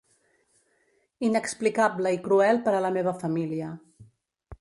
Inexplicable 1.27 2.13
i 2.15 2.19
cruel 2.29 2.61
per 2.69 2.73
a 2.79 2.81
la 2.87 2.91
meva 2.97 3.13
família 3.25 3.69